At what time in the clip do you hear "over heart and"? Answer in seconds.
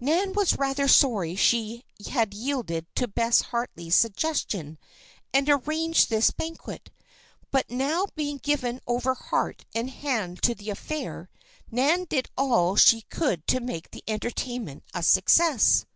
8.88-9.88